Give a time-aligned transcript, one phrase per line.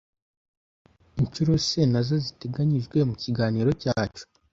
[1.21, 4.23] Incyuro se na zo ziteganyijwe mu kiganiro cyacu